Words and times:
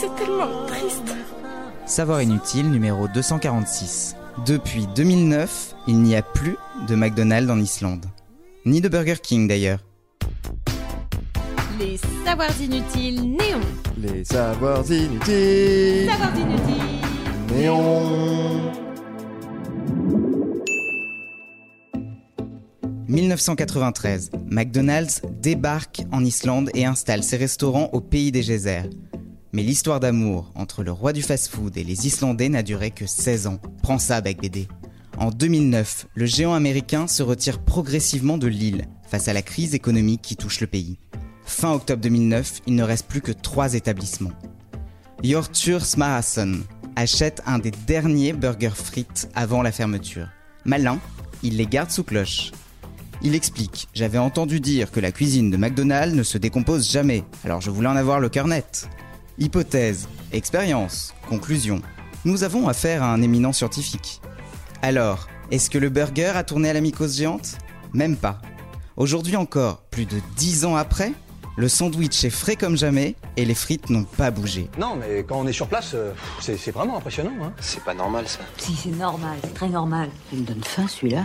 C'est 0.00 0.14
tellement 0.16 0.66
triste. 0.66 1.14
Savoir 1.86 2.22
inutile 2.22 2.70
numéro 2.70 3.08
246. 3.08 4.14
Depuis 4.46 4.86
2009, 4.94 5.74
il 5.88 6.00
n'y 6.00 6.14
a 6.14 6.22
plus 6.22 6.56
de 6.86 6.94
McDonald's 6.94 7.50
en 7.50 7.58
Islande. 7.58 8.06
Ni 8.64 8.80
de 8.80 8.88
Burger 8.88 9.16
King 9.22 9.48
d'ailleurs. 9.48 9.80
Les 11.78 11.98
savoirs 12.24 12.60
inutiles 12.60 13.22
néons. 13.22 13.60
Les 13.96 14.24
savoirs 14.24 14.90
inutiles. 14.90 16.08
Savoirs 16.08 16.36
inutiles. 16.36 17.56
Néon. 17.56 18.87
1993, 23.08 24.32
McDonald's 24.50 25.22
débarque 25.40 26.02
en 26.12 26.22
Islande 26.22 26.70
et 26.74 26.84
installe 26.84 27.22
ses 27.22 27.38
restaurants 27.38 27.88
au 27.94 28.02
pays 28.02 28.30
des 28.30 28.42
geysers. 28.42 28.90
Mais 29.54 29.62
l'histoire 29.62 29.98
d'amour 29.98 30.52
entre 30.54 30.84
le 30.84 30.92
roi 30.92 31.14
du 31.14 31.22
fast-food 31.22 31.78
et 31.78 31.84
les 31.84 32.06
Islandais 32.06 32.50
n'a 32.50 32.62
duré 32.62 32.90
que 32.90 33.06
16 33.06 33.46
ans. 33.46 33.60
Prends 33.82 33.98
ça, 33.98 34.20
Bec 34.20 34.42
BD. 34.42 34.68
En 35.16 35.30
2009, 35.30 36.06
le 36.14 36.26
géant 36.26 36.52
américain 36.52 37.06
se 37.06 37.22
retire 37.22 37.64
progressivement 37.64 38.36
de 38.36 38.46
l'île 38.46 38.84
face 39.08 39.28
à 39.28 39.32
la 39.32 39.40
crise 39.40 39.74
économique 39.74 40.20
qui 40.20 40.36
touche 40.36 40.60
le 40.60 40.66
pays. 40.66 40.98
Fin 41.44 41.72
octobre 41.72 42.02
2009, 42.02 42.60
il 42.66 42.74
ne 42.74 42.82
reste 42.82 43.06
plus 43.06 43.22
que 43.22 43.32
trois 43.32 43.72
établissements. 43.72 44.32
Yortur 45.22 45.86
Smarasson 45.86 46.60
achète 46.94 47.40
un 47.46 47.58
des 47.58 47.70
derniers 47.70 48.34
burgers 48.34 48.68
frites 48.74 49.30
avant 49.34 49.62
la 49.62 49.72
fermeture. 49.72 50.28
Malin, 50.66 50.98
il 51.42 51.56
les 51.56 51.66
garde 51.66 51.90
sous 51.90 52.04
cloche. 52.04 52.52
Il 53.20 53.34
explique 53.34 53.88
J'avais 53.94 54.18
entendu 54.18 54.60
dire 54.60 54.90
que 54.90 55.00
la 55.00 55.10
cuisine 55.10 55.50
de 55.50 55.56
McDonald's 55.56 56.14
ne 56.14 56.22
se 56.22 56.38
décompose 56.38 56.90
jamais, 56.90 57.24
alors 57.44 57.60
je 57.60 57.70
voulais 57.70 57.88
en 57.88 57.96
avoir 57.96 58.20
le 58.20 58.28
cœur 58.28 58.46
net. 58.46 58.88
Hypothèse, 59.38 60.08
expérience, 60.32 61.14
conclusion. 61.28 61.82
Nous 62.24 62.44
avons 62.44 62.68
affaire 62.68 63.02
à 63.02 63.12
un 63.12 63.22
éminent 63.22 63.52
scientifique. 63.52 64.20
Alors, 64.82 65.28
est-ce 65.50 65.70
que 65.70 65.78
le 65.78 65.88
burger 65.88 66.32
a 66.34 66.44
tourné 66.44 66.70
à 66.70 66.72
la 66.72 66.80
mycose 66.80 67.16
géante? 67.16 67.58
Même 67.92 68.16
pas. 68.16 68.40
Aujourd'hui 68.96 69.36
encore, 69.36 69.82
plus 69.90 70.06
de 70.06 70.18
10 70.36 70.64
ans 70.64 70.76
après, 70.76 71.12
le 71.56 71.68
sandwich 71.68 72.24
est 72.24 72.30
frais 72.30 72.54
comme 72.54 72.76
jamais 72.76 73.16
et 73.36 73.44
les 73.44 73.54
frites 73.54 73.90
n'ont 73.90 74.04
pas 74.04 74.30
bougé. 74.30 74.70
Non, 74.78 74.94
mais 74.94 75.24
quand 75.28 75.40
on 75.40 75.46
est 75.48 75.52
sur 75.52 75.66
place, 75.66 75.92
euh, 75.94 76.12
c'est 76.40 76.56
c'est 76.56 76.70
vraiment 76.70 76.98
impressionnant. 76.98 77.32
Hein. 77.42 77.52
C'est 77.60 77.82
pas 77.82 77.94
normal 77.94 78.28
ça. 78.28 78.40
Si, 78.58 78.76
c'est 78.76 78.90
normal, 78.90 79.38
c'est 79.42 79.54
très 79.54 79.68
normal. 79.68 80.08
Il 80.32 80.40
me 80.40 80.44
donne 80.44 80.62
faim 80.62 80.86
celui-là. 80.86 81.24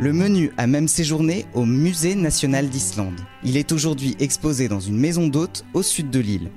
Le 0.00 0.14
menu 0.14 0.50
a 0.56 0.66
même 0.66 0.88
séjourné 0.88 1.44
au 1.52 1.66
Musée 1.66 2.14
national 2.14 2.70
d'Islande. 2.70 3.20
Il 3.44 3.58
est 3.58 3.70
aujourd'hui 3.70 4.16
exposé 4.18 4.66
dans 4.66 4.80
une 4.80 4.96
maison 4.96 5.28
d'hôtes 5.28 5.66
au 5.74 5.82
sud 5.82 6.08
de 6.08 6.20
l'île. 6.20 6.50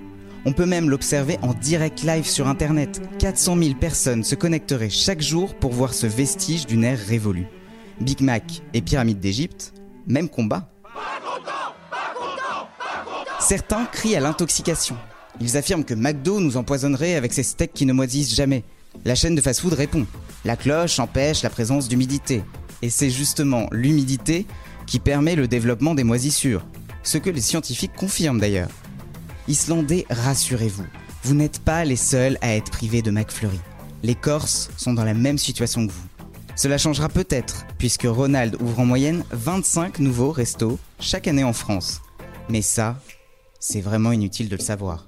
On 0.45 0.53
peut 0.53 0.65
même 0.65 0.89
l'observer 0.89 1.37
en 1.41 1.53
direct 1.53 2.03
live 2.03 2.25
sur 2.25 2.47
internet. 2.47 3.01
400 3.19 3.57
000 3.57 3.73
personnes 3.75 4.23
se 4.23 4.35
connecteraient 4.35 4.89
chaque 4.89 5.21
jour 5.21 5.55
pour 5.55 5.73
voir 5.73 5.93
ce 5.93 6.07
vestige 6.07 6.67
d'une 6.67 6.85
ère 6.85 6.97
révolue. 7.05 7.47
Big 7.99 8.21
Mac 8.21 8.61
et 8.73 8.81
Pyramide 8.81 9.19
d'Égypte, 9.19 9.73
même 10.07 10.29
combat. 10.29 10.69
Certains 13.41 13.83
crient 13.87 14.15
à 14.15 14.21
l'intoxication. 14.21 14.95
Ils 15.41 15.57
affirment 15.57 15.83
que 15.83 15.93
McDo 15.93 16.39
nous 16.39 16.55
empoisonnerait 16.55 17.15
avec 17.15 17.33
ses 17.33 17.43
steaks 17.43 17.73
qui 17.73 17.85
ne 17.85 17.91
moisissent 17.91 18.35
jamais. 18.35 18.63
La 19.03 19.15
chaîne 19.15 19.35
de 19.35 19.41
fast-food 19.41 19.73
répond. 19.73 20.05
La 20.45 20.55
cloche 20.55 20.99
empêche 20.99 21.43
la 21.43 21.49
présence 21.49 21.89
d'humidité. 21.89 22.41
Et 22.83 22.89
c'est 22.89 23.09
justement 23.09 23.69
l'humidité 23.71 24.45
qui 24.85 24.99
permet 24.99 25.35
le 25.35 25.47
développement 25.47 25.95
des 25.95 26.03
moisissures. 26.03 26.65
Ce 27.01 27.17
que 27.17 27.29
les 27.29 27.39
scientifiques 27.39 27.95
confirment 27.95 28.41
d'ailleurs. 28.41 28.67
Islandais, 29.47 30.05
rassurez-vous, 30.09 30.85
vous 31.23 31.33
n'êtes 31.33 31.59
pas 31.59 31.85
les 31.85 31.95
seuls 31.95 32.37
à 32.41 32.53
être 32.53 32.71
privés 32.71 33.01
de 33.01 33.09
McFlurry. 33.09 33.61
Les 34.03 34.15
Corses 34.15 34.69
sont 34.75 34.91
dans 34.91 35.05
la 35.05 35.13
même 35.13 35.37
situation 35.37 35.87
que 35.87 35.93
vous. 35.93 36.07
Cela 36.57 36.77
changera 36.77 37.07
peut-être, 37.07 37.65
puisque 37.77 38.03
Ronald 38.03 38.57
ouvre 38.61 38.81
en 38.81 38.85
moyenne 38.85 39.23
25 39.31 39.99
nouveaux 39.99 40.31
restos 40.31 40.77
chaque 40.99 41.29
année 41.29 41.45
en 41.45 41.53
France. 41.53 42.01
Mais 42.49 42.61
ça, 42.61 42.99
c'est 43.61 43.79
vraiment 43.79 44.11
inutile 44.11 44.49
de 44.49 44.57
le 44.57 44.61
savoir. 44.61 45.07